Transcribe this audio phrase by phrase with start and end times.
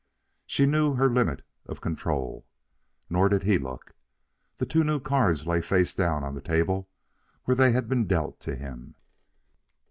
[0.47, 2.47] She knew her limit of control.
[3.07, 3.93] Nor did he look.
[4.57, 6.89] The two new cards lay face down on the table
[7.43, 8.95] where they had been dealt to him.